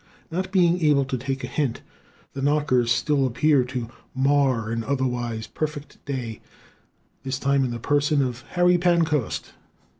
Not 0.31 0.51
being 0.51 0.81
able 0.81 1.05
to 1.05 1.15
take 1.15 1.43
a 1.43 1.47
hint, 1.47 1.83
the 2.33 2.41
knockers 2.41 2.89
still 2.91 3.27
appear 3.27 3.63
to 3.65 3.91
mar 4.15 4.71
an 4.71 4.83
otherwise 4.83 5.45
perfect 5.45 6.03
day 6.05 6.41
this 7.21 7.37
time 7.37 7.63
in 7.63 7.69
the 7.69 7.77
person 7.77 8.23
of 8.23 8.41
Harry 8.57 8.79
Pancoast. 8.79 9.51